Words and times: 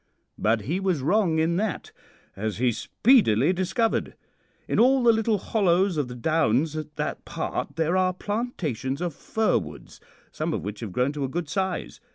But 0.39 0.61
he 0.61 0.79
was 0.79 1.01
wrong 1.03 1.37
in 1.37 1.57
that, 1.57 1.91
as 2.35 2.57
he 2.57 2.71
speedily 2.71 3.53
discovered. 3.53 4.15
In 4.67 4.79
all 4.79 5.03
the 5.03 5.13
little 5.13 5.37
hollows 5.37 5.95
of 5.95 6.07
the 6.07 6.15
downs 6.15 6.75
at 6.75 6.95
that 6.95 7.23
part 7.23 7.75
there 7.75 7.95
are 7.95 8.11
plantations 8.11 8.99
of 8.99 9.13
fir 9.13 9.59
woods, 9.59 9.99
some 10.31 10.55
of 10.55 10.63
which 10.63 10.79
have 10.79 10.91
grown 10.91 11.11
to 11.13 11.23
a 11.23 11.29
good 11.29 11.47
size. 11.47 12.01